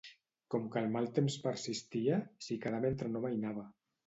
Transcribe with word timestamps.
Com 0.53 0.63
que 0.75 0.79
el 0.85 0.87
mal 0.95 1.09
temps 1.17 1.35
persistia, 1.43 2.17
s'hi 2.47 2.59
quedà 2.65 2.81
mentre 2.89 3.13
no 3.13 3.23
amainava. 3.23 3.69